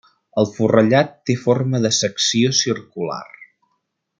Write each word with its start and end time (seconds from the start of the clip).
El 0.43 0.47
forrellat 0.53 1.11
té 1.29 1.35
forma 1.43 1.81
de 1.85 1.93
secció 1.99 2.57
circular. 2.61 3.21